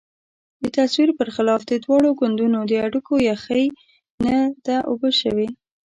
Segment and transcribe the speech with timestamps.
[0.61, 3.65] د تصور پر خلاف د دواړو ګوندونو د اړیکو یخۍ
[4.25, 5.47] نه ده اوبه شوې.